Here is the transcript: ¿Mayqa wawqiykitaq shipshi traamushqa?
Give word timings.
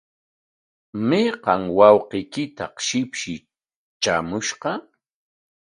¿Mayqa 1.09 1.53
wawqiykitaq 1.77 2.75
shipshi 2.87 3.35
traamushqa? 4.01 4.71